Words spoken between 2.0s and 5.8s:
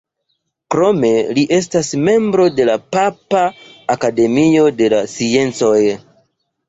membro de la Papa Akademio de la sciencoj.